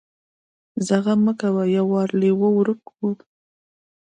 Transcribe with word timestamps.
ځه 0.85 0.95
غم 1.03 1.19
مه 1.25 1.33
کوه 1.41 1.63
يو 1.75 1.85
وار 1.93 2.09
لېوه 2.19 2.49
ورک 2.57 2.79
کو. 2.89 3.05